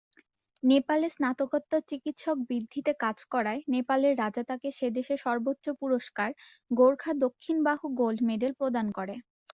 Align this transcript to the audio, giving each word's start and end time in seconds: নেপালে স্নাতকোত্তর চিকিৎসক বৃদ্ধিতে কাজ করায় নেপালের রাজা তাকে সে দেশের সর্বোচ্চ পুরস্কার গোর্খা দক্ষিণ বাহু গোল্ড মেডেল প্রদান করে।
নেপালে 0.63 1.07
স্নাতকোত্তর 1.09 1.81
চিকিৎসক 1.89 2.37
বৃদ্ধিতে 2.47 2.91
কাজ 3.03 3.17
করায় 3.33 3.61
নেপালের 3.67 4.13
রাজা 4.17 4.43
তাকে 4.49 4.67
সে 4.77 4.87
দেশের 4.97 5.19
সর্বোচ্চ 5.25 5.65
পুরস্কার 5.81 6.29
গোর্খা 6.71 7.11
দক্ষিণ 7.23 7.57
বাহু 7.67 7.85
গোল্ড 7.99 8.19
মেডেল 8.29 8.51
প্রদান 8.59 8.87
করে। 8.97 9.15